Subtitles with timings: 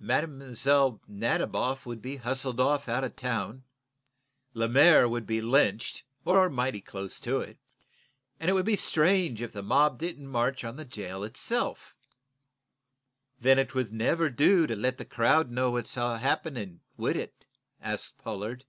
[0.00, 1.00] Mlle.
[1.08, 3.62] Nadiboff would be hustled off out of town,
[4.52, 7.56] Lemaire would be lynched, or mighty close to it,
[8.40, 11.94] and it would be strange if the mob didn't march on the jail itself."
[13.38, 17.44] "Then it would never do to let the crowd know all that's happening, would it?"
[17.80, 18.64] asked Pollard.